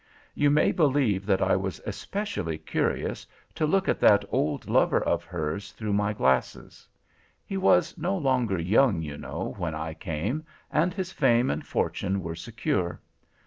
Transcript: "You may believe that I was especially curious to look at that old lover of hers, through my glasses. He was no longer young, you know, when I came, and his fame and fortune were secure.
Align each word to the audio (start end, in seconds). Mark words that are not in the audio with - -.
"You 0.33 0.49
may 0.49 0.71
believe 0.71 1.27
that 1.27 1.43
I 1.43 1.55
was 1.55 1.79
especially 1.85 2.57
curious 2.57 3.27
to 3.53 3.67
look 3.67 3.87
at 3.87 3.99
that 3.99 4.25
old 4.29 4.67
lover 4.67 4.99
of 4.99 5.23
hers, 5.23 5.73
through 5.73 5.93
my 5.93 6.11
glasses. 6.11 6.87
He 7.45 7.55
was 7.55 7.95
no 7.99 8.17
longer 8.17 8.57
young, 8.59 9.03
you 9.03 9.19
know, 9.19 9.53
when 9.59 9.75
I 9.75 9.93
came, 9.93 10.43
and 10.71 10.91
his 10.91 11.11
fame 11.11 11.51
and 11.51 11.63
fortune 11.63 12.23
were 12.23 12.33
secure. 12.33 12.99